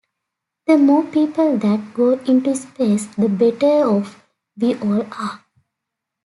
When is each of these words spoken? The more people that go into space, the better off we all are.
The 0.65 0.79
more 0.79 1.03
people 1.03 1.57
that 1.57 1.93
go 1.93 2.13
into 2.25 2.55
space, 2.55 3.05
the 3.17 3.29
better 3.29 3.87
off 3.87 4.25
we 4.57 4.73
all 4.73 5.03
are. 5.13 5.45